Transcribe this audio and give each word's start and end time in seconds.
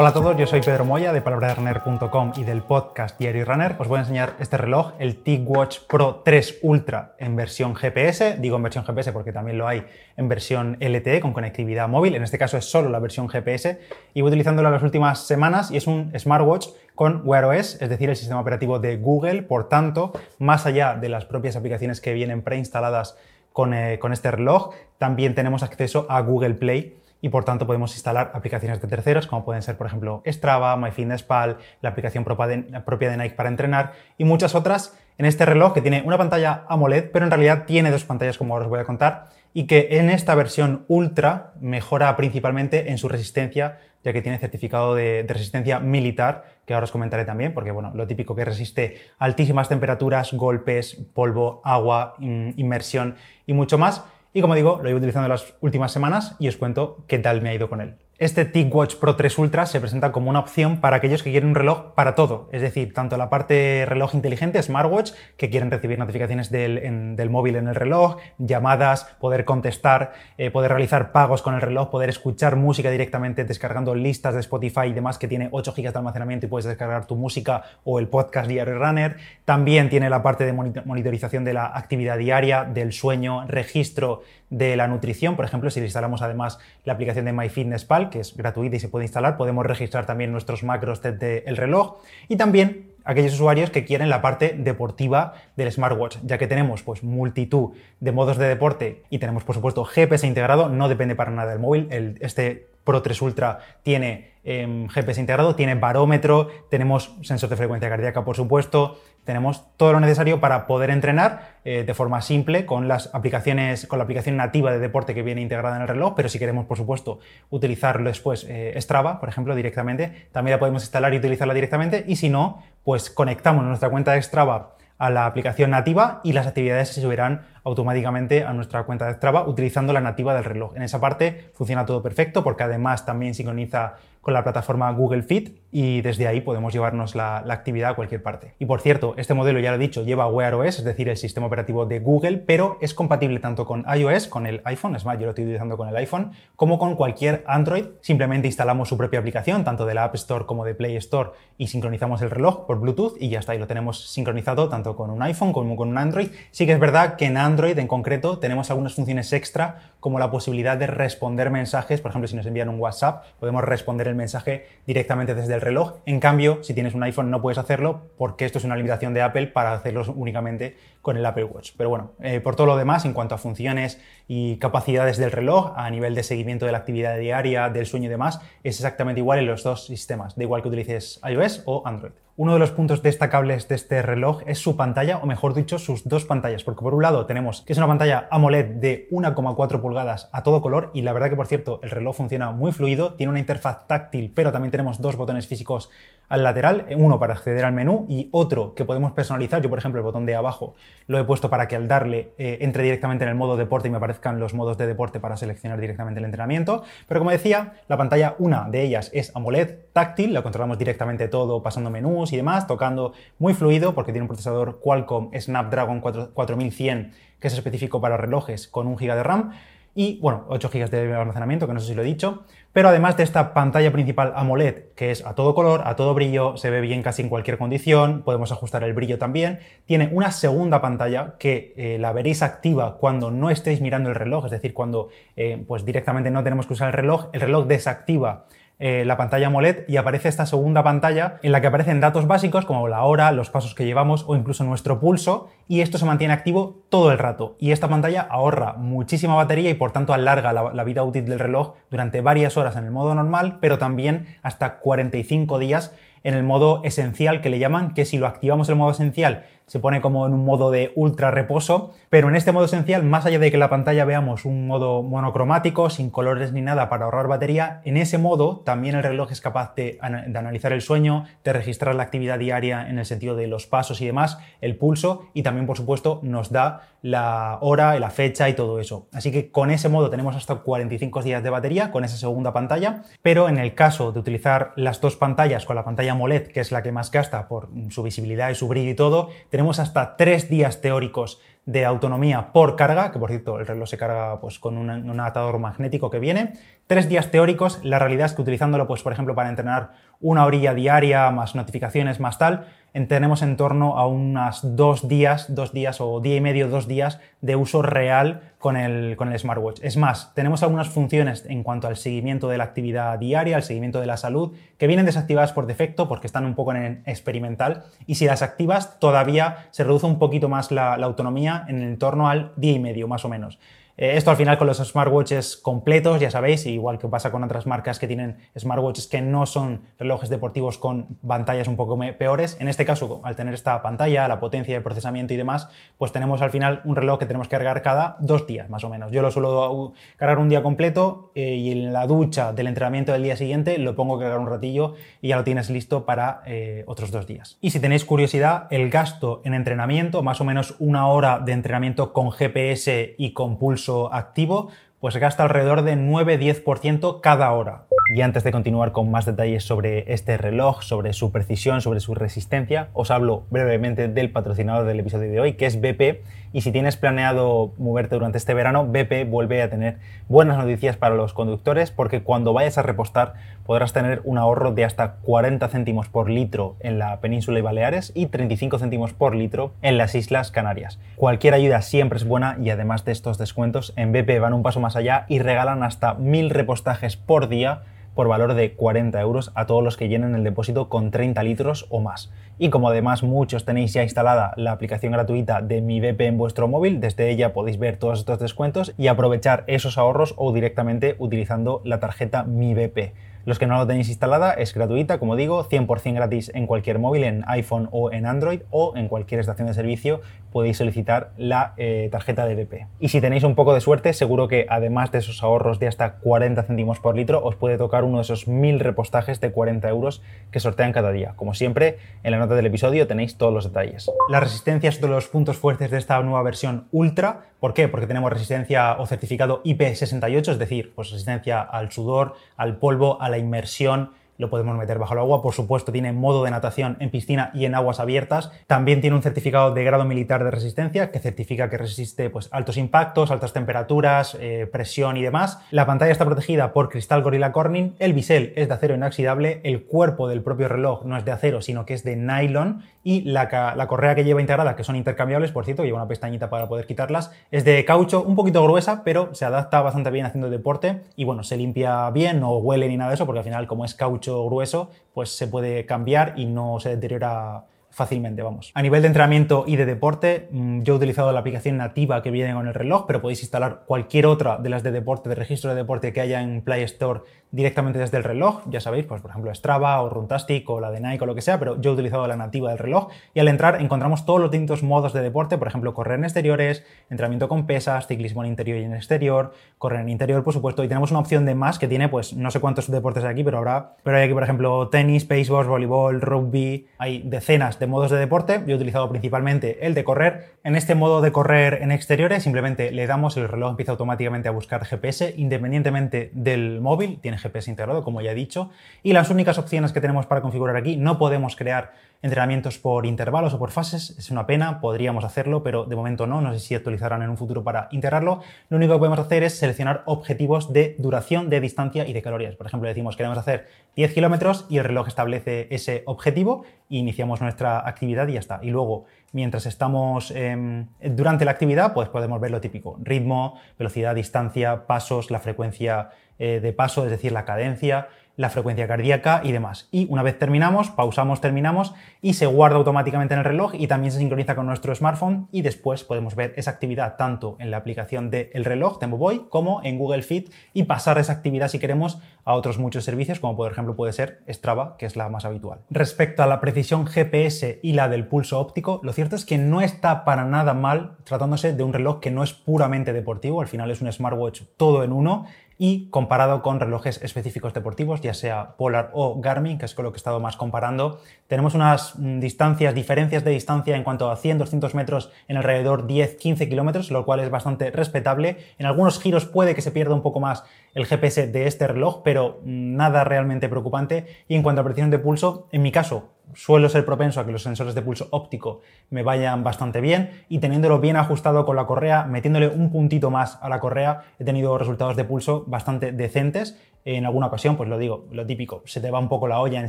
Hola 0.00 0.08
a 0.08 0.12
todos, 0.14 0.34
yo 0.38 0.46
soy 0.46 0.62
Pedro 0.62 0.86
Moya 0.86 1.12
de 1.12 1.20
palabraderunner.com 1.20 2.32
y 2.36 2.44
del 2.44 2.62
podcast 2.62 3.18
Diario 3.18 3.44
Runner. 3.44 3.76
Os 3.78 3.86
voy 3.86 3.98
a 3.98 4.00
enseñar 4.00 4.32
este 4.38 4.56
reloj, 4.56 4.92
el 4.98 5.22
TicWatch 5.22 5.80
Pro 5.80 6.22
3 6.24 6.60
Ultra 6.62 7.16
en 7.18 7.36
versión 7.36 7.74
GPS. 7.74 8.38
Digo 8.38 8.56
en 8.56 8.62
versión 8.62 8.86
GPS 8.86 9.12
porque 9.12 9.30
también 9.30 9.58
lo 9.58 9.68
hay 9.68 9.84
en 10.16 10.26
versión 10.26 10.78
LTE 10.80 11.20
con 11.20 11.34
conectividad 11.34 11.86
móvil. 11.86 12.14
En 12.14 12.22
este 12.22 12.38
caso 12.38 12.56
es 12.56 12.64
solo 12.64 12.88
la 12.88 12.98
versión 12.98 13.28
GPS 13.28 13.78
y 14.14 14.22
voy 14.22 14.30
utilizándolo 14.30 14.70
las 14.70 14.82
últimas 14.82 15.26
semanas 15.26 15.70
y 15.70 15.76
es 15.76 15.86
un 15.86 16.10
smartwatch 16.18 16.68
con 16.94 17.20
Wear 17.26 17.44
OS, 17.44 17.82
es 17.82 17.90
decir, 17.90 18.08
el 18.08 18.16
sistema 18.16 18.40
operativo 18.40 18.78
de 18.78 18.96
Google. 18.96 19.42
Por 19.42 19.68
tanto, 19.68 20.12
más 20.38 20.64
allá 20.64 20.94
de 20.94 21.10
las 21.10 21.26
propias 21.26 21.56
aplicaciones 21.56 22.00
que 22.00 22.14
vienen 22.14 22.40
preinstaladas 22.40 23.18
con, 23.52 23.74
eh, 23.74 23.98
con 23.98 24.14
este 24.14 24.30
reloj, 24.30 24.70
también 24.96 25.34
tenemos 25.34 25.62
acceso 25.62 26.06
a 26.08 26.22
Google 26.22 26.54
Play 26.54 26.99
y 27.20 27.28
por 27.28 27.44
tanto 27.44 27.66
podemos 27.66 27.92
instalar 27.92 28.32
aplicaciones 28.34 28.80
de 28.80 28.88
terceros 28.88 29.26
como 29.26 29.44
pueden 29.44 29.62
ser 29.62 29.76
por 29.76 29.86
ejemplo 29.86 30.22
Strava, 30.26 30.76
MyFitnessPal, 30.76 31.58
la 31.82 31.90
aplicación 31.90 32.24
propia 32.24 33.10
de 33.10 33.16
Nike 33.16 33.34
para 33.34 33.48
entrenar 33.48 33.92
y 34.18 34.24
muchas 34.24 34.54
otras 34.54 34.98
en 35.18 35.26
este 35.26 35.44
reloj 35.44 35.74
que 35.74 35.82
tiene 35.82 36.02
una 36.04 36.18
pantalla 36.18 36.64
AMOLED 36.68 37.10
pero 37.12 37.24
en 37.24 37.30
realidad 37.30 37.64
tiene 37.66 37.90
dos 37.90 38.04
pantallas 38.04 38.38
como 38.38 38.54
ahora 38.54 38.66
os 38.66 38.70
voy 38.70 38.80
a 38.80 38.84
contar 38.84 39.28
y 39.52 39.66
que 39.66 39.88
en 39.92 40.10
esta 40.10 40.34
versión 40.34 40.84
Ultra 40.88 41.52
mejora 41.60 42.16
principalmente 42.16 42.90
en 42.90 42.98
su 42.98 43.08
resistencia 43.08 43.78
ya 44.02 44.12
que 44.12 44.22
tiene 44.22 44.38
certificado 44.38 44.94
de, 44.94 45.24
resistencia 45.28 45.78
militar, 45.78 46.44
que 46.64 46.74
ahora 46.74 46.84
os 46.84 46.90
comentaré 46.90 47.24
también, 47.24 47.52
porque 47.52 47.70
bueno, 47.70 47.92
lo 47.94 48.06
típico 48.06 48.34
que 48.34 48.44
resiste 48.44 49.00
altísimas 49.18 49.68
temperaturas, 49.68 50.32
golpes, 50.32 50.96
polvo, 51.12 51.60
agua, 51.64 52.14
inmersión 52.18 53.16
y 53.46 53.52
mucho 53.52 53.76
más. 53.78 54.04
Y 54.32 54.40
como 54.40 54.54
digo, 54.54 54.80
lo 54.82 54.88
ido 54.90 54.98
utilizando 54.98 55.28
las 55.28 55.54
últimas 55.60 55.92
semanas 55.92 56.36
y 56.38 56.48
os 56.48 56.56
cuento 56.56 57.04
qué 57.08 57.18
tal 57.18 57.42
me 57.42 57.50
ha 57.50 57.54
ido 57.54 57.68
con 57.68 57.80
él. 57.80 57.96
Este 58.20 58.44
TicWatch 58.44 58.96
Pro 58.96 59.16
3 59.16 59.38
Ultra 59.38 59.64
se 59.64 59.80
presenta 59.80 60.12
como 60.12 60.28
una 60.28 60.40
opción 60.40 60.82
para 60.82 60.96
aquellos 60.96 61.22
que 61.22 61.30
quieren 61.30 61.48
un 61.48 61.54
reloj 61.54 61.94
para 61.94 62.14
todo, 62.14 62.50
es 62.52 62.60
decir, 62.60 62.92
tanto 62.92 63.16
la 63.16 63.30
parte 63.30 63.86
reloj 63.86 64.14
inteligente, 64.14 64.62
smartwatch, 64.62 65.12
que 65.38 65.48
quieren 65.48 65.70
recibir 65.70 65.98
notificaciones 65.98 66.50
del, 66.50 67.30
móvil 67.30 67.56
en 67.56 67.68
el 67.68 67.74
reloj, 67.74 68.18
llamadas, 68.36 69.04
poder 69.20 69.46
contestar, 69.46 70.12
eh, 70.36 70.50
poder 70.50 70.70
realizar 70.70 71.12
pagos 71.12 71.40
con 71.40 71.54
el 71.54 71.62
reloj, 71.62 71.88
poder 71.88 72.10
escuchar 72.10 72.56
música 72.56 72.90
directamente 72.90 73.46
descargando 73.46 73.94
listas 73.94 74.34
de 74.34 74.40
Spotify 74.40 74.88
y 74.88 74.92
demás 74.92 75.16
que 75.16 75.26
tiene 75.26 75.48
8 75.50 75.72
GB 75.74 75.90
de 75.90 75.98
almacenamiento 75.98 76.44
y 76.44 76.50
puedes 76.50 76.66
descargar 76.66 77.06
tu 77.06 77.16
música 77.16 77.62
o 77.84 77.98
el 77.98 78.08
podcast 78.08 78.50
Diario 78.50 78.78
Runner. 78.78 79.16
También 79.46 79.88
tiene 79.88 80.10
la 80.10 80.22
parte 80.22 80.44
de 80.44 80.52
monitorización 80.52 81.42
de 81.44 81.54
la 81.54 81.68
actividad 81.74 82.18
diaria, 82.18 82.64
del 82.64 82.92
sueño, 82.92 83.46
registro 83.46 84.20
de 84.50 84.76
la 84.76 84.88
nutrición. 84.88 85.36
Por 85.36 85.44
ejemplo, 85.44 85.70
si 85.70 85.80
instalamos 85.80 86.20
además 86.22 86.58
la 86.84 86.92
aplicación 86.92 87.24
de 87.24 87.32
MyFitnessPal, 87.32 88.09
que 88.10 88.20
es 88.20 88.36
gratuita 88.36 88.76
y 88.76 88.80
se 88.80 88.88
puede 88.88 89.04
instalar, 89.04 89.36
podemos 89.36 89.64
registrar 89.64 90.06
también 90.06 90.32
nuestros 90.32 90.62
macros 90.62 91.02
desde 91.02 91.48
el 91.48 91.56
reloj 91.56 91.98
y 92.28 92.36
también 92.36 92.90
aquellos 93.04 93.34
usuarios 93.34 93.70
que 93.70 93.84
quieren 93.84 94.08
la 94.08 94.22
parte 94.22 94.54
deportiva 94.56 95.34
del 95.56 95.70
smartwatch, 95.72 96.18
ya 96.24 96.38
que 96.38 96.46
tenemos 96.46 96.82
pues 96.82 97.02
multitud 97.02 97.70
de 98.00 98.12
modos 98.12 98.36
de 98.36 98.46
deporte 98.46 99.02
y 99.10 99.18
tenemos 99.18 99.44
por 99.44 99.54
supuesto 99.54 99.84
GPS 99.84 100.26
integrado, 100.26 100.68
no 100.68 100.88
depende 100.88 101.14
para 101.14 101.30
nada 101.30 101.50
del 101.50 101.60
móvil, 101.60 101.88
el, 101.90 102.18
este 102.20 102.66
Pro 102.84 103.02
3 103.02 103.22
Ultra 103.22 103.58
tiene 103.82 104.32
em, 104.44 104.88
GPS 104.88 105.20
integrado, 105.20 105.54
tiene 105.54 105.74
barómetro, 105.74 106.48
tenemos 106.70 107.16
sensor 107.22 107.50
de 107.50 107.56
frecuencia 107.56 107.88
cardíaca 107.88 108.24
por 108.24 108.36
supuesto, 108.36 108.98
tenemos 109.24 109.76
todo 109.76 109.92
lo 109.92 110.00
necesario 110.00 110.40
para 110.40 110.66
poder 110.66 110.90
entrenar 110.90 111.58
eh, 111.64 111.84
de 111.86 111.94
forma 111.94 112.22
simple 112.22 112.64
con 112.64 112.88
las 112.88 113.14
aplicaciones, 113.14 113.86
con 113.86 113.98
la 113.98 114.04
aplicación 114.04 114.36
nativa 114.36 114.72
de 114.72 114.78
deporte 114.78 115.14
que 115.14 115.22
viene 115.22 115.42
integrada 115.42 115.76
en 115.76 115.82
el 115.82 115.88
reloj, 115.88 116.14
pero 116.16 116.28
si 116.28 116.38
queremos, 116.38 116.66
por 116.66 116.76
supuesto, 116.76 117.20
utilizarlo 117.50 118.08
después 118.08 118.46
eh, 118.48 118.74
Strava, 118.80 119.20
por 119.20 119.28
ejemplo, 119.28 119.54
directamente, 119.54 120.28
también 120.32 120.56
la 120.56 120.58
podemos 120.58 120.82
instalar 120.82 121.12
y 121.14 121.18
utilizarla 121.18 121.54
directamente, 121.54 122.04
y 122.06 122.16
si 122.16 122.28
no, 122.28 122.62
pues 122.82 123.10
conectamos 123.10 123.64
nuestra 123.64 123.90
cuenta 123.90 124.12
de 124.12 124.22
Strava 124.22 124.76
a 125.00 125.10
la 125.10 125.26
aplicación 125.26 125.70
nativa 125.70 126.20
y 126.22 126.32
las 126.32 126.46
actividades 126.46 126.90
se 126.90 127.00
subirán 127.00 127.46
automáticamente 127.64 128.44
a 128.44 128.52
nuestra 128.52 128.84
cuenta 128.84 129.06
de 129.06 129.14
Strava 129.14 129.46
utilizando 129.46 129.92
la 129.92 130.00
nativa 130.00 130.34
del 130.34 130.44
reloj. 130.44 130.76
En 130.76 130.82
esa 130.82 131.00
parte 131.00 131.50
funciona 131.54 131.86
todo 131.86 132.02
perfecto 132.02 132.42
porque 132.42 132.62
además 132.62 133.04
también 133.04 133.34
sincroniza 133.34 133.94
con 134.20 134.34
la 134.34 134.42
plataforma 134.42 134.90
Google 134.92 135.22
Fit 135.22 135.60
y 135.72 136.00
desde 136.02 136.26
ahí 136.26 136.40
podemos 136.40 136.72
llevarnos 136.72 137.14
la, 137.14 137.38
actividad 137.50 137.90
a 137.90 137.94
cualquier 137.94 138.22
parte. 138.22 138.54
Y 138.58 138.66
por 138.66 138.80
cierto, 138.80 139.14
este 139.16 139.34
modelo 139.34 139.60
ya 139.60 139.70
lo 139.70 139.76
he 139.76 139.78
dicho, 139.78 140.02
lleva 140.02 140.26
Wear 140.26 140.54
OS, 140.54 140.78
es 140.78 140.84
decir, 140.84 141.08
el 141.08 141.16
sistema 141.16 141.46
operativo 141.46 141.86
de 141.86 142.00
Google, 142.00 142.38
pero 142.38 142.78
es 142.80 142.94
compatible 142.94 143.38
tanto 143.40 143.66
con 143.66 143.84
iOS, 143.92 144.26
con 144.26 144.46
el 144.46 144.60
iPhone, 144.64 144.96
es 144.96 145.04
más, 145.04 145.18
yo 145.18 145.24
lo 145.24 145.30
estoy 145.30 145.44
utilizando 145.44 145.76
con 145.76 145.88
el 145.88 145.96
iPhone, 145.96 146.32
como 146.56 146.78
con 146.78 146.96
cualquier 146.96 147.44
Android. 147.46 147.86
Simplemente 148.00 148.48
instalamos 148.48 148.88
su 148.88 148.96
propia 148.96 149.20
aplicación, 149.20 149.64
tanto 149.64 149.86
de 149.86 149.94
la 149.94 150.04
App 150.04 150.14
Store 150.16 150.46
como 150.46 150.64
de 150.64 150.74
Play 150.74 150.96
Store, 150.96 151.30
y 151.56 151.68
sincronizamos 151.68 152.22
el 152.22 152.30
reloj 152.30 152.66
por 152.66 152.80
Bluetooth 152.80 153.16
y 153.20 153.28
ya 153.28 153.38
está, 153.38 153.54
y 153.54 153.58
lo 153.58 153.66
tenemos 153.66 154.10
sincronizado 154.10 154.68
tanto 154.68 154.96
con 154.96 155.10
un 155.10 155.22
iPhone 155.22 155.52
como 155.52 155.76
con 155.76 155.88
un 155.88 155.98
Android. 155.98 156.28
Sí 156.50 156.66
que 156.66 156.72
es 156.72 156.80
verdad 156.80 157.16
que 157.16 157.26
en 157.26 157.36
Android 157.36 157.78
en 157.78 157.86
concreto 157.86 158.38
tenemos 158.38 158.70
algunas 158.70 158.94
funciones 158.94 159.32
extra, 159.32 159.92
como 160.00 160.18
la 160.18 160.30
posibilidad 160.30 160.76
de 160.76 160.86
responder 160.86 161.50
mensajes, 161.50 162.00
por 162.00 162.10
ejemplo, 162.10 162.26
si 162.26 162.36
nos 162.36 162.46
envían 162.46 162.68
un 162.68 162.80
WhatsApp, 162.80 163.24
podemos 163.38 163.62
responder 163.62 164.08
el 164.10 164.16
mensaje 164.16 164.66
directamente 164.86 165.34
desde 165.34 165.54
el 165.54 165.60
reloj. 165.60 165.94
En 166.04 166.20
cambio, 166.20 166.62
si 166.62 166.74
tienes 166.74 166.94
un 166.94 167.02
iPhone 167.02 167.30
no 167.30 167.40
puedes 167.40 167.58
hacerlo 167.58 168.02
porque 168.18 168.44
esto 168.44 168.58
es 168.58 168.64
una 168.64 168.76
limitación 168.76 169.14
de 169.14 169.22
Apple 169.22 169.46
para 169.46 169.72
hacerlo 169.72 170.04
únicamente 170.14 170.76
con 171.02 171.16
el 171.16 171.24
Apple 171.24 171.44
Watch. 171.44 171.72
Pero 171.76 171.88
bueno, 171.88 172.12
eh, 172.20 172.40
por 172.40 172.56
todo 172.56 172.66
lo 172.66 172.76
demás, 172.76 173.04
en 173.04 173.12
cuanto 173.12 173.34
a 173.34 173.38
funciones 173.38 174.00
y 174.28 174.56
capacidades 174.58 175.16
del 175.16 175.32
reloj, 175.32 175.72
a 175.76 175.88
nivel 175.90 176.14
de 176.14 176.22
seguimiento 176.22 176.66
de 176.66 176.72
la 176.72 176.78
actividad 176.78 177.18
diaria, 177.18 177.68
del 177.70 177.86
sueño 177.86 178.06
y 178.06 178.10
demás, 178.10 178.40
es 178.62 178.76
exactamente 178.76 179.20
igual 179.20 179.38
en 179.38 179.46
los 179.46 179.62
dos 179.62 179.86
sistemas, 179.86 180.36
da 180.36 180.42
igual 180.42 180.62
que 180.62 180.68
utilices 180.68 181.20
iOS 181.26 181.62
o 181.64 181.82
Android. 181.86 182.12
Uno 182.40 182.54
de 182.54 182.58
los 182.58 182.70
puntos 182.70 183.02
destacables 183.02 183.68
de 183.68 183.74
este 183.74 184.00
reloj 184.00 184.40
es 184.46 184.58
su 184.58 184.74
pantalla, 184.74 185.18
o 185.18 185.26
mejor 185.26 185.52
dicho, 185.52 185.78
sus 185.78 186.08
dos 186.08 186.24
pantallas, 186.24 186.64
porque 186.64 186.80
por 186.80 186.94
un 186.94 187.02
lado 187.02 187.26
tenemos 187.26 187.60
que 187.60 187.74
es 187.74 187.76
una 187.76 187.86
pantalla 187.86 188.28
AMOLED 188.30 188.76
de 188.76 189.08
1,4 189.10 189.82
pulgadas 189.82 190.30
a 190.32 190.42
todo 190.42 190.62
color 190.62 190.90
y 190.94 191.02
la 191.02 191.12
verdad 191.12 191.28
que 191.28 191.36
por 191.36 191.48
cierto 191.48 191.80
el 191.82 191.90
reloj 191.90 192.16
funciona 192.16 192.50
muy 192.50 192.72
fluido, 192.72 193.12
tiene 193.12 193.28
una 193.28 193.40
interfaz 193.40 193.86
táctil, 193.86 194.32
pero 194.34 194.52
también 194.52 194.70
tenemos 194.70 195.02
dos 195.02 195.16
botones 195.16 195.46
físicos 195.48 195.90
al 196.30 196.44
lateral, 196.44 196.86
uno 196.96 197.18
para 197.18 197.34
acceder 197.34 197.64
al 197.64 197.74
menú 197.74 198.06
y 198.08 198.28
otro 198.30 198.74
que 198.74 198.84
podemos 198.84 199.12
personalizar. 199.12 199.60
Yo, 199.60 199.68
por 199.68 199.80
ejemplo, 199.80 199.98
el 199.98 200.04
botón 200.04 200.24
de 200.24 200.36
abajo 200.36 200.76
lo 201.08 201.18
he 201.18 201.24
puesto 201.24 201.50
para 201.50 201.66
que 201.66 201.74
al 201.74 201.88
darle 201.88 202.32
eh, 202.38 202.58
entre 202.62 202.84
directamente 202.84 203.24
en 203.24 203.30
el 203.30 203.34
modo 203.34 203.56
deporte 203.56 203.88
y 203.88 203.90
me 203.90 203.96
aparezcan 203.96 204.38
los 204.38 204.54
modos 204.54 204.78
de 204.78 204.86
deporte 204.86 205.18
para 205.18 205.36
seleccionar 205.36 205.80
directamente 205.80 206.20
el 206.20 206.24
entrenamiento. 206.24 206.84
Pero 207.08 207.20
como 207.20 207.32
decía, 207.32 207.74
la 207.88 207.98
pantalla, 207.98 208.36
una 208.38 208.68
de 208.70 208.82
ellas 208.82 209.10
es 209.12 209.34
AMOLED 209.34 209.90
táctil, 209.92 210.32
lo 210.32 210.44
controlamos 210.44 210.78
directamente 210.78 211.26
todo 211.26 211.64
pasando 211.64 211.90
menús 211.90 212.29
y 212.32 212.36
demás, 212.36 212.66
tocando 212.66 213.12
muy 213.38 213.54
fluido 213.54 213.94
porque 213.94 214.12
tiene 214.12 214.22
un 214.22 214.28
procesador 214.28 214.80
Qualcomm 214.80 215.30
Snapdragon 215.38 216.00
4100 216.00 217.12
que 217.40 217.48
es 217.48 217.54
específico 217.54 218.00
para 218.00 218.16
relojes 218.16 218.68
con 218.68 218.86
1 218.86 218.96
GB 218.96 219.14
de 219.14 219.22
RAM 219.22 219.52
y 219.94 220.20
bueno, 220.20 220.44
8 220.48 220.70
GB 220.72 220.88
de 220.88 221.14
almacenamiento, 221.14 221.66
que 221.66 221.74
no 221.74 221.80
sé 221.80 221.88
si 221.88 221.94
lo 221.94 222.02
he 222.02 222.04
dicho, 222.04 222.44
pero 222.72 222.88
además 222.88 223.16
de 223.16 223.24
esta 223.24 223.52
pantalla 223.52 223.90
principal 223.90 224.32
AMOLED, 224.36 224.92
que 224.94 225.10
es 225.10 225.26
a 225.26 225.34
todo 225.34 225.54
color, 225.54 225.82
a 225.84 225.96
todo 225.96 226.14
brillo, 226.14 226.56
se 226.56 226.70
ve 226.70 226.80
bien 226.80 227.02
casi 227.02 227.22
en 227.22 227.28
cualquier 227.28 227.58
condición, 227.58 228.22
podemos 228.22 228.52
ajustar 228.52 228.84
el 228.84 228.92
brillo 228.92 229.18
también, 229.18 229.58
tiene 229.86 230.08
una 230.12 230.30
segunda 230.30 230.80
pantalla 230.80 231.34
que 231.38 231.74
eh, 231.76 231.98
la 231.98 232.12
veréis 232.12 232.42
activa 232.42 232.98
cuando 232.98 233.32
no 233.32 233.50
estéis 233.50 233.80
mirando 233.80 234.10
el 234.10 234.14
reloj, 234.14 234.44
es 234.44 234.52
decir, 234.52 234.74
cuando 234.74 235.08
eh, 235.34 235.64
pues 235.66 235.84
directamente 235.84 236.30
no 236.30 236.44
tenemos 236.44 236.68
que 236.68 236.74
usar 236.74 236.88
el 236.88 236.94
reloj, 236.94 237.26
el 237.32 237.40
reloj 237.40 237.66
desactiva 237.66 238.46
eh, 238.80 239.04
la 239.04 239.18
pantalla 239.18 239.48
AMOLED 239.48 239.84
y 239.88 239.98
aparece 239.98 240.28
esta 240.28 240.46
segunda 240.46 240.82
pantalla 240.82 241.38
en 241.42 241.52
la 241.52 241.60
que 241.60 241.66
aparecen 241.66 242.00
datos 242.00 242.26
básicos 242.26 242.64
como 242.64 242.88
la 242.88 243.02
hora, 243.02 243.30
los 243.30 243.50
pasos 243.50 243.74
que 243.74 243.84
llevamos 243.84 244.24
o 244.26 244.34
incluso 244.34 244.64
nuestro 244.64 244.98
pulso 244.98 245.50
y 245.68 245.82
esto 245.82 245.98
se 245.98 246.06
mantiene 246.06 246.32
activo 246.32 246.78
todo 246.88 247.12
el 247.12 247.18
rato. 247.18 247.56
Y 247.58 247.72
esta 247.72 247.88
pantalla 247.88 248.22
ahorra 248.22 248.72
muchísima 248.72 249.34
batería 249.34 249.68
y 249.68 249.74
por 249.74 249.92
tanto 249.92 250.14
alarga 250.14 250.54
la, 250.54 250.72
la 250.72 250.84
vida 250.84 251.04
útil 251.04 251.26
del 251.26 251.38
reloj 251.38 251.74
durante 251.90 252.22
varias 252.22 252.56
horas 252.56 252.74
en 252.76 252.84
el 252.84 252.90
modo 252.90 253.14
normal, 253.14 253.58
pero 253.60 253.76
también 253.76 254.38
hasta 254.42 254.78
45 254.78 255.58
días 255.58 255.94
en 256.24 256.34
el 256.34 256.42
modo 256.42 256.82
esencial 256.84 257.40
que 257.40 257.50
le 257.50 257.58
llaman, 257.58 257.94
que 257.94 258.04
si 258.04 258.18
lo 258.18 258.26
activamos 258.26 258.68
el 258.68 258.76
modo 258.76 258.90
esencial 258.90 259.44
se 259.70 259.78
pone 259.78 260.00
como 260.00 260.26
en 260.26 260.34
un 260.34 260.44
modo 260.44 260.72
de 260.72 260.90
ultra 260.96 261.30
reposo, 261.30 261.92
pero 262.08 262.28
en 262.28 262.34
este 262.34 262.50
modo 262.50 262.64
esencial, 262.64 263.04
más 263.04 263.24
allá 263.24 263.38
de 263.38 263.52
que 263.52 263.56
la 263.56 263.70
pantalla 263.70 264.04
veamos 264.04 264.44
un 264.44 264.66
modo 264.66 265.04
monocromático, 265.04 265.90
sin 265.90 266.10
colores 266.10 266.52
ni 266.52 266.60
nada 266.60 266.88
para 266.88 267.04
ahorrar 267.04 267.28
batería, 267.28 267.80
en 267.84 267.96
ese 267.96 268.18
modo 268.18 268.62
también 268.64 268.96
el 268.96 269.04
reloj 269.04 269.30
es 269.30 269.40
capaz 269.40 269.76
de, 269.76 269.96
analizar 270.00 270.72
el 270.72 270.82
sueño, 270.82 271.24
de 271.44 271.52
registrar 271.52 271.94
la 271.94 272.02
actividad 272.02 272.40
diaria 272.40 272.88
en 272.90 272.98
el 272.98 273.06
sentido 273.06 273.36
de 273.36 273.46
los 273.46 273.68
pasos 273.68 274.00
y 274.00 274.06
demás, 274.06 274.38
el 274.60 274.74
pulso 274.74 275.28
y 275.34 275.44
también 275.44 275.66
por 275.66 275.76
supuesto 275.76 276.18
nos 276.24 276.50
da 276.50 276.88
la 277.02 277.58
hora, 277.60 277.98
la 277.98 278.10
fecha 278.10 278.48
y 278.48 278.54
todo 278.54 278.80
eso. 278.80 279.06
Así 279.12 279.30
que 279.30 279.52
con 279.52 279.70
ese 279.70 279.88
modo 279.88 280.10
tenemos 280.10 280.34
hasta 280.34 280.56
45 280.56 281.22
días 281.22 281.44
de 281.44 281.50
batería 281.50 281.92
con 281.92 282.04
esa 282.04 282.16
segunda 282.16 282.52
pantalla, 282.52 283.02
pero 283.22 283.48
en 283.48 283.58
el 283.58 283.74
caso 283.74 284.10
de 284.10 284.18
utilizar 284.18 284.72
las 284.74 285.00
dos 285.00 285.14
pantallas 285.14 285.64
con 285.64 285.76
la 285.76 285.84
pantalla 285.84 286.12
AMOLED, 286.12 286.48
que 286.48 286.58
es 286.58 286.72
la 286.72 286.82
que 286.82 286.90
más 286.90 287.12
gasta 287.12 287.46
por 287.46 287.68
su 287.90 288.02
visibilidad 288.02 288.50
y 288.50 288.56
su 288.56 288.66
brillo 288.66 288.90
y 288.90 288.94
todo, 288.94 289.30
hasta 289.78 290.16
tres 290.16 290.48
días 290.48 290.80
teóricos 290.80 291.40
de 291.66 291.84
autonomía 291.84 292.52
por 292.52 292.76
carga, 292.76 293.12
que 293.12 293.18
por 293.18 293.30
cierto 293.30 293.60
el 293.60 293.66
reloj 293.66 293.88
se 293.88 293.98
carga 293.98 294.40
pues, 294.40 294.58
con 294.58 294.76
un, 294.76 294.90
un 294.90 295.60
magnético 295.60 296.10
que 296.10 296.18
viene, 296.18 296.54
tres 296.86 297.08
días 297.08 297.30
teóricos, 297.30 297.78
la 297.84 297.98
realidad 297.98 298.26
es 298.26 298.32
que 298.32 298.42
utilizándolo, 298.42 298.88
pues, 298.88 299.02
por 299.02 299.12
ejemplo, 299.12 299.34
para 299.34 299.48
entrenar 299.48 299.90
una 300.20 300.44
orilla 300.44 300.74
diaria, 300.74 301.30
más 301.30 301.54
notificaciones, 301.54 302.18
más 302.18 302.38
tal, 302.38 302.66
tenemos 303.06 303.42
en 303.42 303.56
torno 303.56 303.98
a 303.98 304.06
unas 304.06 304.76
dos 304.76 305.06
días, 305.06 305.54
dos 305.54 305.72
días 305.72 306.00
o 306.00 306.20
día 306.20 306.36
y 306.36 306.40
medio, 306.40 306.68
dos 306.68 306.88
días 306.88 307.20
de 307.40 307.54
uso 307.54 307.82
real 307.82 308.40
con 308.58 308.76
el, 308.76 309.16
con 309.16 309.32
el 309.32 309.38
smartwatch. 309.38 309.80
Es 309.82 309.96
más, 309.96 310.34
tenemos 310.34 310.62
algunas 310.62 310.88
funciones 310.88 311.46
en 311.48 311.62
cuanto 311.62 311.86
al 311.86 311.96
seguimiento 311.96 312.48
de 312.48 312.58
la 312.58 312.64
actividad 312.64 313.18
diaria, 313.18 313.56
al 313.56 313.62
seguimiento 313.62 314.00
de 314.00 314.06
la 314.06 314.16
salud, 314.16 314.54
que 314.76 314.86
vienen 314.86 315.06
desactivadas 315.06 315.52
por 315.52 315.66
defecto 315.66 316.08
porque 316.08 316.26
están 316.26 316.44
un 316.44 316.54
poco 316.54 316.74
en 316.74 317.02
experimental 317.06 317.84
y 318.06 318.16
si 318.16 318.26
las 318.26 318.42
activas 318.42 318.98
todavía 318.98 319.68
se 319.70 319.84
reduce 319.84 320.06
un 320.06 320.18
poquito 320.18 320.48
más 320.48 320.72
la, 320.72 320.96
la 320.96 321.06
autonomía 321.06 321.49
en 321.68 321.82
el 321.82 321.98
torno 321.98 322.28
al 322.28 322.52
día 322.56 322.72
y 322.72 322.78
medio 322.78 323.08
más 323.08 323.24
o 323.24 323.28
menos. 323.28 323.58
Eh, 324.00 324.16
esto 324.16 324.30
al 324.30 324.38
final 324.38 324.56
con 324.56 324.66
los 324.66 324.78
smartwatches 324.78 325.58
completos, 325.58 326.20
ya 326.20 326.30
sabéis, 326.30 326.64
igual 326.64 326.98
que 326.98 327.06
pasa 327.06 327.30
con 327.30 327.44
otras 327.44 327.66
marcas 327.66 327.98
que 327.98 328.06
tienen 328.06 328.38
smartwatches 328.58 329.06
que 329.06 329.20
no 329.20 329.44
son 329.44 329.82
relojes 329.98 330.30
deportivos 330.30 330.78
con 330.78 331.18
pantallas 331.26 331.68
un 331.68 331.76
poco 331.76 331.98
peores. 332.18 332.56
En 332.60 332.68
este 332.68 332.86
caso, 332.86 333.20
al 333.24 333.36
tener 333.36 333.52
esta 333.52 333.82
pantalla, 333.82 334.26
la 334.26 334.40
potencia 334.40 334.74
de 334.74 334.80
procesamiento 334.80 335.34
y 335.34 335.36
demás, 335.36 335.68
pues 335.98 336.12
tenemos 336.12 336.40
al 336.40 336.50
final 336.50 336.80
un 336.84 336.96
reloj 336.96 337.18
que 337.18 337.26
tenemos 337.26 337.46
que 337.46 337.56
cargar 337.56 337.82
cada 337.82 338.16
dos 338.20 338.46
días, 338.46 338.70
más 338.70 338.84
o 338.84 338.88
menos. 338.88 339.12
Yo 339.12 339.20
lo 339.20 339.30
suelo 339.30 339.92
cargar 340.16 340.38
un 340.38 340.48
día 340.48 340.62
completo 340.62 341.30
eh, 341.34 341.56
y 341.56 341.70
en 341.70 341.92
la 341.92 342.06
ducha 342.06 342.54
del 342.54 342.68
entrenamiento 342.68 343.12
del 343.12 343.22
día 343.22 343.36
siguiente 343.36 343.76
lo 343.76 343.94
pongo 343.96 344.16
a 344.16 344.20
cargar 344.20 344.38
un 344.38 344.46
ratillo 344.46 344.94
y 345.20 345.28
ya 345.28 345.36
lo 345.36 345.44
tienes 345.44 345.68
listo 345.68 346.06
para 346.06 346.40
eh, 346.46 346.84
otros 346.86 347.10
dos 347.10 347.26
días. 347.26 347.58
Y 347.60 347.68
si 347.68 347.80
tenéis 347.80 348.06
curiosidad, 348.06 348.66
el 348.70 348.88
gasto 348.88 349.42
en 349.44 349.52
entrenamiento, 349.52 350.22
más 350.22 350.40
o 350.40 350.44
menos 350.44 350.74
una 350.78 351.06
hora 351.06 351.38
de 351.38 351.52
entrenamiento 351.52 352.14
con 352.14 352.32
GPS 352.32 353.14
y 353.18 353.34
con 353.34 353.58
pulso 353.58 353.89
activo, 354.12 354.70
pues 355.00 355.16
gasta 355.16 355.42
alrededor 355.42 355.82
de 355.82 355.96
9-10% 355.96 357.20
cada 357.20 357.52
hora. 357.52 357.86
Y 358.12 358.22
antes 358.22 358.42
de 358.42 358.50
continuar 358.50 358.90
con 358.90 359.08
más 359.12 359.24
detalles 359.24 359.62
sobre 359.62 360.12
este 360.12 360.36
reloj, 360.36 360.82
sobre 360.82 361.12
su 361.12 361.30
precisión, 361.30 361.80
sobre 361.80 362.00
su 362.00 362.16
resistencia, 362.16 362.88
os 362.92 363.12
hablo 363.12 363.44
brevemente 363.50 364.08
del 364.08 364.32
patrocinador 364.32 364.84
del 364.84 364.98
episodio 364.98 365.30
de 365.30 365.38
hoy, 365.38 365.52
que 365.52 365.66
es 365.66 365.80
BP. 365.80 366.24
Y 366.52 366.62
si 366.62 366.72
tienes 366.72 366.96
planeado 366.96 367.72
moverte 367.78 368.16
durante 368.16 368.36
este 368.36 368.52
verano, 368.52 368.84
BP 368.84 369.30
vuelve 369.30 369.62
a 369.62 369.70
tener 369.70 369.98
buenas 370.26 370.58
noticias 370.58 370.96
para 370.96 371.14
los 371.14 371.34
conductores 371.34 371.92
porque 371.92 372.24
cuando 372.24 372.52
vayas 372.52 372.78
a 372.78 372.82
repostar 372.82 373.34
podrás 373.64 373.92
tener 373.92 374.22
un 374.24 374.38
ahorro 374.38 374.72
de 374.72 374.84
hasta 374.84 375.12
40 375.22 375.68
céntimos 375.68 376.08
por 376.08 376.30
litro 376.30 376.74
en 376.80 376.98
la 376.98 377.20
península 377.20 377.60
y 377.60 377.62
Baleares 377.62 378.10
y 378.16 378.26
35 378.26 378.80
céntimos 378.80 379.12
por 379.12 379.36
litro 379.36 379.72
en 379.82 379.98
las 379.98 380.16
Islas 380.16 380.50
Canarias. 380.50 380.98
Cualquier 381.14 381.54
ayuda 381.54 381.80
siempre 381.80 382.16
es 382.16 382.24
buena 382.24 382.56
y 382.60 382.70
además 382.70 383.04
de 383.04 383.12
estos 383.12 383.38
descuentos, 383.38 383.92
en 383.94 384.10
BP 384.10 384.40
van 384.40 384.54
un 384.54 384.64
paso 384.64 384.80
más 384.80 384.96
allá 384.96 385.26
y 385.28 385.38
regalan 385.38 385.84
hasta 385.84 386.14
1000 386.14 386.50
repostajes 386.50 387.16
por 387.16 387.46
día 387.46 387.82
por 388.20 388.28
valor 388.28 388.52
de 388.52 388.74
40 388.74 389.18
euros 389.18 389.50
a 389.54 389.64
todos 389.64 389.82
los 389.82 389.96
que 389.96 390.10
llenen 390.10 390.34
el 390.34 390.44
depósito 390.44 390.90
con 390.90 391.10
30 391.10 391.42
litros 391.42 391.86
o 391.88 392.00
más. 392.00 392.30
Y 392.58 392.68
como 392.68 392.90
además 392.90 393.22
muchos 393.22 393.64
tenéis 393.64 393.94
ya 393.94 394.02
instalada 394.02 394.52
la 394.58 394.72
aplicación 394.72 395.14
gratuita 395.14 395.62
de 395.62 395.80
Mi 395.80 396.00
BP 396.00 396.20
en 396.20 396.36
vuestro 396.36 396.68
móvil, 396.68 397.00
desde 397.00 397.30
ella 397.30 397.54
podéis 397.54 397.78
ver 397.78 397.96
todos 397.96 398.18
estos 398.18 398.38
descuentos 398.38 398.92
y 398.98 399.06
aprovechar 399.06 399.64
esos 399.68 399.96
ahorros 399.96 400.34
o 400.36 400.52
directamente 400.52 401.16
utilizando 401.18 401.80
la 401.82 401.98
tarjeta 401.98 402.44
Mi 402.44 402.74
BP. 402.74 403.14
Los 403.50 403.58
que 403.58 403.66
no 403.66 403.78
lo 403.78 403.84
tenéis 403.88 404.08
instalada 404.08 404.52
es 404.52 404.72
gratuita, 404.72 405.18
como 405.18 405.34
digo, 405.34 405.68
100% 405.68 406.14
gratis 406.14 406.52
en 406.54 406.68
cualquier 406.68 407.00
móvil, 407.00 407.24
en 407.24 407.42
iPhone 407.48 407.88
o 407.90 408.12
en 408.12 408.24
Android 408.24 408.60
o 408.70 408.92
en 408.94 409.08
cualquier 409.08 409.40
estación 409.40 409.66
de 409.66 409.74
servicio 409.74 410.20
podéis 410.52 410.78
solicitar 410.78 411.30
la 411.36 411.74
eh, 411.76 412.08
tarjeta 412.10 412.46
de 412.46 412.54
BP. 412.54 412.86
Y 412.98 413.08
si 413.08 413.20
tenéis 413.20 413.44
un 413.44 413.54
poco 413.54 413.74
de 413.74 413.80
suerte, 413.80 414.12
seguro 414.12 414.48
que 414.48 414.66
además 414.68 415.12
de 415.12 415.18
esos 415.18 415.42
ahorros 415.42 415.78
de 415.78 415.88
hasta 415.88 416.14
40 416.14 416.62
céntimos 416.64 417.00
por 417.00 417.16
litro, 417.16 417.42
os 417.42 417.56
puede 417.56 417.78
tocar 417.78 418.04
uno 418.04 418.18
de 418.18 418.22
esos 418.22 418.48
mil 418.48 418.80
repostajes 418.80 419.40
de 419.40 419.52
40 419.52 419.88
euros 419.88 420.22
que 420.50 420.60
sortean 420.60 420.92
cada 420.92 421.12
día. 421.12 421.34
Como 421.36 421.54
siempre, 421.54 421.98
en 422.22 422.32
la 422.32 422.38
nota 422.38 422.54
del 422.54 422.66
episodio 422.66 423.06
tenéis 423.06 423.36
todos 423.36 423.52
los 423.52 423.64
detalles. 423.64 424.10
La 424.28 424.40
resistencia 424.40 424.88
es 424.88 424.98
uno 424.98 425.08
de 425.08 425.14
los 425.14 425.28
puntos 425.28 425.56
fuertes 425.56 425.90
de 425.90 425.98
esta 425.98 426.20
nueva 426.22 426.42
versión 426.42 426.88
Ultra. 426.92 427.46
¿Por 427.60 427.74
qué? 427.74 427.88
Porque 427.88 428.06
tenemos 428.06 428.32
resistencia 428.32 428.96
o 428.98 429.06
certificado 429.06 429.62
IP68, 429.64 430.52
es 430.52 430.58
decir, 430.58 430.92
pues 430.94 431.10
resistencia 431.10 431.60
al 431.60 431.92
sudor, 431.92 432.34
al 432.56 432.78
polvo, 432.78 433.20
a 433.20 433.28
la 433.28 433.38
inmersión, 433.40 434.12
lo 434.40 434.50
podemos 434.50 434.76
meter 434.76 434.98
bajo 434.98 435.12
el 435.12 435.20
agua. 435.20 435.42
Por 435.42 435.52
supuesto, 435.52 435.92
tiene 435.92 436.12
modo 436.12 436.42
de 436.42 436.50
natación 436.50 436.96
en 436.98 437.10
piscina 437.10 437.50
y 437.54 437.66
en 437.66 437.74
aguas 437.74 438.00
abiertas. 438.00 438.50
También 438.66 439.00
tiene 439.00 439.14
un 439.14 439.22
certificado 439.22 439.72
de 439.72 439.84
grado 439.84 440.04
militar 440.04 440.42
de 440.42 440.50
resistencia 440.50 441.10
que 441.10 441.18
certifica 441.18 441.68
que 441.68 441.76
resiste 441.76 442.30
pues, 442.30 442.48
altos 442.50 442.78
impactos, 442.78 443.30
altas 443.30 443.52
temperaturas, 443.52 444.36
eh, 444.40 444.66
presión 444.72 445.18
y 445.18 445.22
demás. 445.22 445.58
La 445.70 445.86
pantalla 445.86 446.10
está 446.10 446.24
protegida 446.24 446.72
por 446.72 446.88
cristal 446.88 447.22
Gorilla 447.22 447.52
Corning. 447.52 447.94
El 447.98 448.14
bisel 448.14 448.54
es 448.56 448.68
de 448.68 448.74
acero 448.74 448.94
inoxidable. 448.94 449.60
El 449.62 449.84
cuerpo 449.84 450.26
del 450.26 450.42
propio 450.42 450.68
reloj 450.68 451.04
no 451.04 451.16
es 451.18 451.24
de 451.24 451.32
acero, 451.32 451.60
sino 451.60 451.84
que 451.84 451.94
es 451.94 452.02
de 452.02 452.16
nylon. 452.16 452.82
Y 453.02 453.22
la, 453.22 453.74
la 453.76 453.86
correa 453.86 454.14
que 454.14 454.24
lleva 454.24 454.40
integrada, 454.40 454.76
que 454.76 454.84
son 454.84 454.96
intercambiables, 454.96 455.52
por 455.52 455.64
cierto, 455.64 455.84
lleva 455.84 455.98
una 455.98 456.08
pestañita 456.08 456.50
para 456.50 456.68
poder 456.68 456.86
quitarlas, 456.86 457.30
es 457.50 457.64
de 457.64 457.82
caucho, 457.86 458.22
un 458.22 458.36
poquito 458.36 458.62
gruesa, 458.62 459.02
pero 459.04 459.34
se 459.34 459.46
adapta 459.46 459.80
bastante 459.80 460.10
bien 460.10 460.26
haciendo 460.26 460.50
deporte. 460.50 461.00
Y 461.16 461.24
bueno, 461.24 461.42
se 461.42 461.56
limpia 461.56 462.10
bien, 462.10 462.40
no 462.40 462.56
huele 462.58 462.88
ni 462.88 462.98
nada 462.98 463.10
de 463.10 463.14
eso, 463.14 463.24
porque 463.24 463.38
al 463.38 463.44
final, 463.44 463.66
como 463.66 463.86
es 463.86 463.94
caucho 463.94 464.29
grueso, 464.30 464.90
pues 465.12 465.30
se 465.30 465.46
puede 465.46 465.86
cambiar 465.86 466.34
y 466.36 466.46
no 466.46 466.80
se 466.80 466.90
deteriora 466.90 467.64
fácilmente, 467.90 468.42
vamos. 468.42 468.70
A 468.74 468.82
nivel 468.82 469.02
de 469.02 469.08
entrenamiento 469.08 469.64
y 469.66 469.76
de 469.76 469.84
deporte, 469.84 470.48
mm, 470.50 470.82
yo 470.82 470.94
he 470.94 470.96
utilizado 470.96 471.32
la 471.32 471.40
aplicación 471.40 471.76
nativa 471.76 472.22
que 472.22 472.30
viene 472.30 472.54
con 472.54 472.66
el 472.66 472.74
reloj, 472.74 473.04
pero 473.06 473.20
podéis 473.20 473.42
instalar 473.42 473.82
cualquier 473.86 474.26
otra 474.26 474.58
de 474.58 474.68
las 474.68 474.82
de 474.82 474.92
deporte, 474.92 475.28
de 475.28 475.34
registro 475.34 475.70
de 475.70 475.76
deporte 475.76 476.12
que 476.12 476.20
haya 476.20 476.40
en 476.40 476.62
Play 476.62 476.82
Store 476.84 477.20
directamente 477.52 477.98
desde 477.98 478.16
el 478.16 478.24
reloj, 478.24 478.62
ya 478.66 478.80
sabéis, 478.80 479.04
pues 479.06 479.20
por 479.20 479.30
ejemplo 479.30 479.52
Strava 479.54 480.00
o 480.02 480.08
Runtastic 480.08 480.68
o 480.70 480.80
la 480.80 480.90
de 480.90 481.00
Nike 481.00 481.24
o 481.24 481.26
lo 481.26 481.34
que 481.34 481.42
sea, 481.42 481.58
pero 481.58 481.80
yo 481.80 481.90
he 481.90 481.94
utilizado 481.94 482.26
la 482.26 482.36
nativa 482.36 482.70
del 482.70 482.78
reloj 482.78 483.08
y 483.34 483.40
al 483.40 483.48
entrar 483.48 483.80
encontramos 483.80 484.24
todos 484.24 484.40
los 484.40 484.50
distintos 484.50 484.82
modos 484.82 485.12
de 485.12 485.20
deporte, 485.20 485.58
por 485.58 485.68
ejemplo, 485.68 485.94
correr 485.94 486.18
en 486.18 486.24
exteriores, 486.24 486.84
entrenamiento 487.10 487.48
con 487.48 487.66
pesas, 487.66 488.06
ciclismo 488.06 488.44
en 488.44 488.50
interior 488.50 488.78
y 488.78 488.84
en 488.84 488.94
exterior, 488.94 489.52
correr 489.78 490.00
en 490.00 490.08
interior, 490.08 490.44
por 490.44 490.54
supuesto, 490.54 490.84
y 490.84 490.88
tenemos 490.88 491.10
una 491.10 491.20
opción 491.20 491.44
de 491.44 491.54
más 491.54 491.78
que 491.78 491.88
tiene, 491.88 492.08
pues 492.08 492.34
no 492.34 492.50
sé 492.50 492.60
cuántos 492.60 492.90
deportes 492.90 493.24
hay 493.24 493.32
aquí, 493.32 493.44
pero 493.44 493.58
habrá, 493.58 493.96
pero 494.02 494.16
hay 494.16 494.24
aquí, 494.24 494.34
por 494.34 494.42
ejemplo, 494.42 494.88
tenis, 494.88 495.26
béisbol, 495.26 495.66
voleibol, 495.66 496.20
rugby, 496.20 496.86
hay 496.98 497.22
decenas 497.24 497.78
de 497.78 497.86
modos 497.86 498.10
de 498.10 498.18
deporte, 498.18 498.62
yo 498.66 498.74
he 498.74 498.76
utilizado 498.76 499.08
principalmente 499.08 499.86
el 499.86 499.94
de 499.94 500.04
correr. 500.04 500.54
En 500.62 500.76
este 500.76 500.94
modo 500.94 501.20
de 501.20 501.32
correr 501.32 501.82
en 501.82 501.90
exteriores, 501.90 502.42
simplemente 502.42 502.92
le 502.92 503.06
damos, 503.06 503.36
el 503.36 503.48
reloj 503.48 503.70
empieza 503.70 503.92
automáticamente 503.92 504.48
a 504.48 504.52
buscar 504.52 504.84
GPS, 504.84 505.34
independientemente 505.36 506.30
del 506.34 506.80
móvil, 506.80 507.18
tiene 507.20 507.38
GPS 507.40 507.70
integrado, 507.70 508.04
como 508.04 508.20
ya 508.20 508.32
he 508.32 508.34
dicho, 508.34 508.70
y 509.02 509.12
las 509.12 509.30
únicas 509.30 509.58
opciones 509.58 509.92
que 509.92 510.00
tenemos 510.00 510.26
para 510.26 510.40
configurar 510.40 510.76
aquí, 510.76 510.96
no 510.96 511.18
podemos 511.18 511.56
crear 511.56 511.92
entrenamientos 512.22 512.78
por 512.78 513.06
intervalos 513.06 513.54
o 513.54 513.58
por 513.58 513.70
fases, 513.70 514.14
es 514.18 514.30
una 514.30 514.46
pena, 514.46 514.80
podríamos 514.80 515.24
hacerlo, 515.24 515.62
pero 515.62 515.84
de 515.86 515.96
momento 515.96 516.26
no, 516.26 516.40
no 516.40 516.52
sé 516.52 516.60
si 516.60 516.74
actualizarán 516.74 517.22
en 517.22 517.30
un 517.30 517.38
futuro 517.38 517.64
para 517.64 517.88
integrarlo. 517.92 518.42
Lo 518.68 518.76
único 518.76 518.92
que 518.92 518.98
podemos 518.98 519.18
hacer 519.18 519.42
es 519.42 519.58
seleccionar 519.58 520.02
objetivos 520.04 520.72
de 520.72 520.96
duración, 520.98 521.48
de 521.48 521.60
distancia 521.60 522.06
y 522.06 522.12
de 522.12 522.20
calorías. 522.20 522.56
Por 522.56 522.66
ejemplo, 522.66 522.88
decimos 522.88 523.16
queremos 523.16 523.38
hacer 523.38 523.68
10 523.96 524.12
kilómetros 524.12 524.66
y 524.68 524.78
el 524.78 524.84
reloj 524.84 525.08
establece 525.08 525.68
ese 525.70 526.02
objetivo 526.06 526.64
iniciamos 526.98 527.40
nuestra 527.40 527.88
actividad 527.88 528.28
y 528.28 528.34
ya 528.34 528.40
está. 528.40 528.60
Y 528.62 528.70
luego, 528.70 529.04
mientras 529.32 529.66
estamos 529.66 530.32
em, 530.32 530.88
durante 531.00 531.44
la 531.44 531.52
actividad, 531.52 531.94
pues 531.94 532.08
podemos 532.08 532.40
ver 532.40 532.50
lo 532.50 532.60
típico, 532.60 532.98
ritmo, 533.00 533.58
velocidad, 533.78 534.14
distancia, 534.14 534.86
pasos, 534.86 535.30
la 535.30 535.38
frecuencia 535.38 536.10
eh, 536.40 536.58
de 536.60 536.72
paso, 536.72 537.04
es 537.04 537.10
decir, 537.10 537.30
la 537.30 537.44
cadencia, 537.44 538.08
la 538.40 538.48
frecuencia 538.48 538.88
cardíaca 538.88 539.42
y 539.44 539.52
demás. 539.52 539.88
Y 539.90 540.06
una 540.08 540.22
vez 540.22 540.38
terminamos, 540.38 540.88
pausamos, 540.88 541.42
terminamos 541.42 541.92
y 542.22 542.32
se 542.32 542.46
guarda 542.46 542.78
automáticamente 542.78 543.34
en 543.34 543.40
el 543.40 543.44
reloj 543.44 543.74
y 543.74 543.86
también 543.86 544.12
se 544.12 544.18
sincroniza 544.18 544.54
con 544.54 544.64
nuestro 544.64 544.94
smartphone 544.94 545.48
y 545.52 545.60
después 545.60 546.04
podemos 546.04 546.34
ver 546.34 546.54
esa 546.56 546.70
actividad 546.70 547.16
tanto 547.18 547.56
en 547.58 547.70
la 547.70 547.76
aplicación 547.76 548.30
del 548.30 548.64
reloj 548.64 548.98
Tempo 548.98 549.18
Boy 549.18 549.46
como 549.50 549.82
en 549.84 549.98
Google 549.98 550.22
Fit 550.22 550.50
y 550.72 550.84
pasar 550.84 551.18
esa 551.18 551.34
actividad 551.34 551.68
si 551.68 551.78
queremos 551.78 552.18
a 552.44 552.54
otros 552.54 552.78
muchos 552.78 553.04
servicios 553.04 553.40
como 553.40 553.56
por 553.56 553.70
ejemplo 553.70 553.94
puede 553.94 554.14
ser 554.14 554.40
Strava, 554.48 554.96
que 554.96 555.04
es 555.04 555.16
la 555.16 555.28
más 555.28 555.44
habitual. 555.44 555.80
Respecto 555.90 556.42
a 556.42 556.46
la 556.46 556.60
precisión 556.62 557.06
GPS 557.06 557.78
y 557.82 557.92
la 557.92 558.08
del 558.08 558.26
pulso 558.26 558.58
óptico, 558.58 559.00
lo 559.02 559.12
cierto 559.12 559.36
es 559.36 559.44
que 559.44 559.58
no 559.58 559.82
está 559.82 560.24
para 560.24 560.46
nada 560.46 560.72
mal 560.72 561.18
tratándose 561.24 561.74
de 561.74 561.82
un 561.82 561.92
reloj 561.92 562.20
que 562.20 562.30
no 562.30 562.42
es 562.42 562.54
puramente 562.54 563.12
deportivo, 563.12 563.60
al 563.60 563.68
final 563.68 563.90
es 563.90 564.00
un 564.00 564.10
smartwatch 564.10 564.62
todo 564.78 565.04
en 565.04 565.12
uno 565.12 565.44
y 565.82 566.10
comparado 566.10 566.60
con 566.60 566.78
relojes 566.78 567.22
específicos 567.22 567.72
deportivos, 567.72 568.20
ya 568.20 568.34
sea 568.34 568.76
Polar 568.76 569.08
o 569.14 569.40
Garmin, 569.40 569.78
que 569.78 569.86
es 569.86 569.94
con 569.94 570.04
lo 570.04 570.12
que 570.12 570.16
he 570.16 570.18
estado 570.18 570.38
más 570.38 570.58
comparando, 570.58 571.22
tenemos 571.46 571.74
unas 571.74 572.18
mm, 572.18 572.38
distancias, 572.38 572.94
diferencias 572.94 573.44
de 573.44 573.52
distancia 573.52 573.96
en 573.96 574.04
cuanto 574.04 574.30
a 574.30 574.36
100, 574.36 574.58
200 574.58 574.94
metros 574.94 575.32
en 575.48 575.56
alrededor 575.56 576.06
10, 576.06 576.36
15 576.36 576.68
kilómetros, 576.68 577.10
lo 577.10 577.24
cual 577.24 577.40
es 577.40 577.48
bastante 577.48 577.90
respetable. 577.90 578.58
En 578.78 578.84
algunos 578.84 579.18
giros 579.20 579.46
puede 579.46 579.74
que 579.74 579.80
se 579.80 579.90
pierda 579.90 580.14
un 580.14 580.20
poco 580.20 580.38
más 580.38 580.64
el 580.92 581.06
GPS 581.06 581.46
de 581.46 581.66
este 581.66 581.86
reloj, 581.86 582.20
pero 582.22 582.60
mm, 582.62 582.96
nada 582.96 583.24
realmente 583.24 583.70
preocupante. 583.70 584.26
Y 584.48 584.56
en 584.56 584.62
cuanto 584.62 584.82
a 584.82 584.84
precisión 584.84 585.08
de 585.08 585.18
pulso, 585.18 585.66
en 585.72 585.80
mi 585.80 585.92
caso, 585.92 586.28
suelo 586.54 586.88
ser 586.88 587.04
propenso 587.04 587.40
a 587.40 587.46
que 587.46 587.52
los 587.52 587.62
sensores 587.62 587.94
de 587.94 588.02
pulso 588.02 588.28
óptico 588.30 588.80
me 589.10 589.22
vayan 589.22 589.62
bastante 589.64 590.00
bien 590.00 590.30
y 590.48 590.58
teniéndolo 590.58 591.00
bien 591.00 591.16
ajustado 591.16 591.64
con 591.64 591.76
la 591.76 591.86
correa, 591.86 592.24
metiéndole 592.24 592.68
un 592.68 592.90
puntito 592.90 593.30
más 593.30 593.58
a 593.60 593.68
la 593.68 593.80
correa, 593.80 594.22
he 594.38 594.44
tenido 594.44 594.76
resultados 594.78 595.16
de 595.16 595.24
pulso 595.24 595.64
bastante 595.66 596.12
decentes. 596.12 596.78
En 597.06 597.24
alguna 597.24 597.46
ocasión, 597.46 597.78
pues 597.78 597.88
lo 597.88 597.96
digo, 597.96 598.26
lo 598.30 598.44
típico, 598.44 598.82
se 598.84 599.00
te 599.00 599.10
va 599.10 599.18
un 599.18 599.30
poco 599.30 599.48
la 599.48 599.58
olla 599.60 599.80
en 599.80 599.88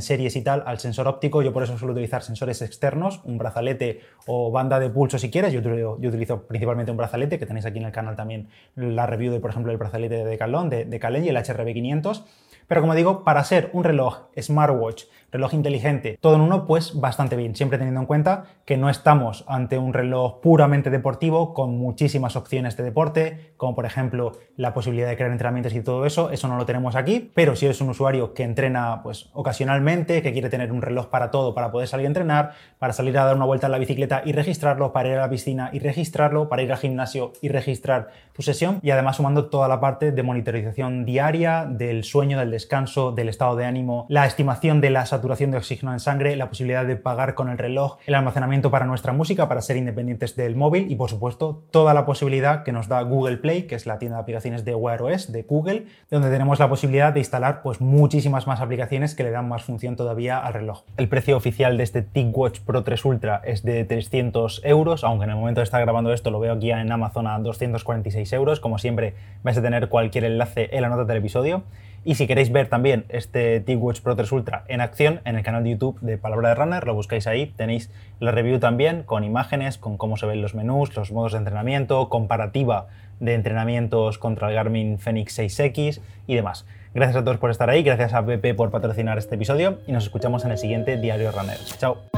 series 0.00 0.34
y 0.34 0.42
tal 0.42 0.62
al 0.64 0.78
sensor 0.78 1.06
óptico. 1.08 1.42
Yo 1.42 1.52
por 1.52 1.62
eso 1.62 1.76
suelo 1.76 1.92
utilizar 1.92 2.22
sensores 2.22 2.62
externos, 2.62 3.20
un 3.24 3.36
brazalete 3.36 4.00
o 4.26 4.50
banda 4.50 4.80
de 4.80 4.88
pulso 4.88 5.18
si 5.18 5.30
quieres. 5.30 5.52
Yo 5.52 5.60
yo 5.60 6.08
utilizo 6.08 6.46
principalmente 6.46 6.90
un 6.90 6.96
brazalete, 6.96 7.38
que 7.38 7.44
tenéis 7.44 7.66
aquí 7.66 7.78
en 7.78 7.84
el 7.84 7.92
canal 7.92 8.16
también 8.16 8.48
la 8.76 9.06
review 9.06 9.30
de, 9.30 9.40
por 9.40 9.50
ejemplo, 9.50 9.70
el 9.70 9.76
brazalete 9.76 10.14
de 10.14 10.24
Decathlon, 10.24 10.70
de, 10.70 10.86
de 10.86 10.98
Calen 10.98 11.24
y 11.24 11.28
el 11.28 11.36
HRB500. 11.36 12.24
Pero 12.66 12.80
como 12.80 12.94
digo, 12.94 13.24
para 13.24 13.44
ser 13.44 13.70
un 13.72 13.84
reloj 13.84 14.28
smartwatch 14.40 15.04
reloj 15.32 15.54
inteligente, 15.54 16.18
todo 16.20 16.34
en 16.34 16.42
uno, 16.42 16.66
pues 16.66 17.00
bastante 17.00 17.36
bien, 17.36 17.56
siempre 17.56 17.78
teniendo 17.78 18.00
en 18.00 18.06
cuenta 18.06 18.44
que 18.66 18.76
no 18.76 18.90
estamos 18.90 19.44
ante 19.48 19.78
un 19.78 19.94
reloj 19.94 20.40
puramente 20.40 20.90
deportivo 20.90 21.54
con 21.54 21.78
muchísimas 21.78 22.36
opciones 22.36 22.76
de 22.76 22.84
deporte, 22.84 23.54
como 23.56 23.74
por 23.74 23.86
ejemplo 23.86 24.32
la 24.56 24.74
posibilidad 24.74 25.08
de 25.08 25.16
crear 25.16 25.32
entrenamientos 25.32 25.74
y 25.74 25.80
todo 25.80 26.04
eso, 26.04 26.30
eso 26.30 26.48
no 26.48 26.58
lo 26.58 26.66
tenemos 26.66 26.96
aquí, 26.96 27.30
pero 27.34 27.56
si 27.56 27.64
eres 27.64 27.80
un 27.80 27.88
usuario 27.88 28.34
que 28.34 28.42
entrena 28.42 29.02
pues 29.02 29.30
ocasionalmente, 29.32 30.20
que 30.20 30.32
quiere 30.32 30.50
tener 30.50 30.70
un 30.70 30.82
reloj 30.82 31.06
para 31.06 31.30
todo, 31.30 31.54
para 31.54 31.72
poder 31.72 31.88
salir 31.88 32.04
a 32.04 32.08
entrenar, 32.08 32.52
para 32.78 32.92
salir 32.92 33.16
a 33.16 33.24
dar 33.24 33.34
una 33.34 33.46
vuelta 33.46 33.68
en 33.68 33.72
la 33.72 33.78
bicicleta 33.78 34.22
y 34.26 34.32
registrarlo, 34.32 34.92
para 34.92 35.08
ir 35.08 35.16
a 35.16 35.22
la 35.22 35.30
piscina 35.30 35.70
y 35.72 35.78
registrarlo, 35.78 36.50
para 36.50 36.62
ir 36.62 36.70
al 36.70 36.78
gimnasio 36.78 37.32
y 37.40 37.48
registrar 37.48 38.10
tu 38.34 38.42
sesión 38.42 38.80
y 38.82 38.90
además 38.90 39.16
sumando 39.16 39.46
toda 39.46 39.66
la 39.66 39.80
parte 39.80 40.12
de 40.12 40.22
monitorización 40.22 41.06
diaria, 41.06 41.64
del 41.64 42.04
sueño, 42.04 42.38
del 42.38 42.50
descanso, 42.52 43.10
del 43.10 43.28
estado 43.28 43.56
de 43.56 43.64
ánimo, 43.64 44.06
la 44.08 44.26
estimación 44.26 44.80
de 44.80 44.90
las 44.90 45.12
saturación 45.12 45.50
de 45.50 45.58
oxígeno 45.58 45.92
en 45.92 46.00
sangre, 46.00 46.36
la 46.36 46.48
posibilidad 46.48 46.86
de 46.86 46.96
pagar 46.96 47.34
con 47.34 47.50
el 47.50 47.58
reloj, 47.58 47.98
el 48.06 48.14
almacenamiento 48.14 48.70
para 48.70 48.86
nuestra 48.86 49.12
música, 49.12 49.48
para 49.48 49.60
ser 49.60 49.76
independientes 49.76 50.36
del 50.36 50.56
móvil 50.56 50.90
y 50.90 50.96
por 50.96 51.10
supuesto 51.10 51.64
toda 51.70 51.92
la 51.92 52.06
posibilidad 52.06 52.62
que 52.62 52.72
nos 52.72 52.88
da 52.88 53.02
Google 53.02 53.36
Play, 53.36 53.64
que 53.64 53.74
es 53.74 53.84
la 53.86 53.98
tienda 53.98 54.16
de 54.16 54.22
aplicaciones 54.22 54.64
de 54.64 54.74
Wear 54.74 55.02
OS 55.02 55.32
de 55.32 55.42
Google, 55.42 55.86
donde 56.10 56.30
tenemos 56.30 56.58
la 56.60 56.68
posibilidad 56.68 57.12
de 57.12 57.20
instalar 57.20 57.62
pues 57.62 57.80
muchísimas 57.80 58.46
más 58.46 58.60
aplicaciones 58.60 59.14
que 59.14 59.22
le 59.22 59.30
dan 59.30 59.48
más 59.48 59.64
función 59.64 59.96
todavía 59.96 60.38
al 60.38 60.54
reloj. 60.54 60.84
El 60.96 61.08
precio 61.08 61.36
oficial 61.36 61.76
de 61.76 61.82
este 61.82 62.02
TicWatch 62.02 62.60
Pro 62.60 62.84
3 62.84 63.04
Ultra 63.04 63.42
es 63.44 63.62
de 63.62 63.84
300 63.84 64.62
euros, 64.64 65.04
aunque 65.04 65.24
en 65.24 65.30
el 65.30 65.36
momento 65.36 65.60
de 65.60 65.64
estar 65.64 65.80
grabando 65.82 66.12
esto 66.12 66.30
lo 66.30 66.40
veo 66.40 66.54
aquí 66.54 66.70
en 66.70 66.90
Amazon 66.90 67.26
a 67.26 67.38
246 67.38 68.32
euros. 68.32 68.60
Como 68.60 68.78
siempre 68.78 69.14
vais 69.42 69.58
a 69.58 69.62
tener 69.62 69.88
cualquier 69.88 70.24
enlace 70.24 70.70
en 70.72 70.82
la 70.82 70.88
nota 70.88 71.04
del 71.04 71.18
episodio. 71.18 71.64
Y 72.04 72.16
si 72.16 72.26
queréis 72.26 72.50
ver 72.50 72.68
también 72.68 73.04
este 73.08 73.60
TicWatch 73.60 74.00
Pro 74.00 74.16
3 74.16 74.30
Ultra 74.32 74.64
en 74.68 74.80
acción, 74.80 75.20
en 75.24 75.36
el 75.36 75.42
canal 75.42 75.62
de 75.62 75.70
YouTube 75.70 76.00
de 76.00 76.18
Palabra 76.18 76.48
de 76.50 76.54
Runner, 76.56 76.84
lo 76.84 76.94
buscáis 76.94 77.26
ahí, 77.26 77.46
tenéis 77.56 77.90
la 78.18 78.32
review 78.32 78.58
también 78.58 79.04
con 79.04 79.22
imágenes, 79.22 79.78
con 79.78 79.96
cómo 79.96 80.16
se 80.16 80.26
ven 80.26 80.42
los 80.42 80.54
menús, 80.54 80.96
los 80.96 81.12
modos 81.12 81.32
de 81.32 81.38
entrenamiento, 81.38 82.08
comparativa 82.08 82.88
de 83.20 83.34
entrenamientos 83.34 84.18
contra 84.18 84.48
el 84.48 84.54
Garmin 84.54 84.98
Fenix 84.98 85.38
6X 85.38 86.00
y 86.26 86.34
demás. 86.34 86.66
Gracias 86.92 87.16
a 87.16 87.24
todos 87.24 87.38
por 87.38 87.50
estar 87.50 87.70
ahí, 87.70 87.82
gracias 87.82 88.12
a 88.14 88.26
PP 88.26 88.54
por 88.54 88.70
patrocinar 88.70 89.16
este 89.16 89.36
episodio 89.36 89.78
y 89.86 89.92
nos 89.92 90.04
escuchamos 90.04 90.44
en 90.44 90.50
el 90.50 90.58
siguiente 90.58 90.96
Diario 90.96 91.30
Runner. 91.30 91.56
Chao. 91.78 92.11